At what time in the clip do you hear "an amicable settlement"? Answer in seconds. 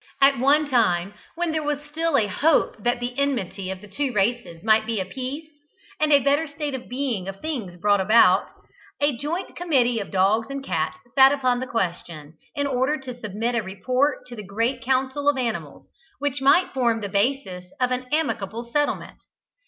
17.91-19.19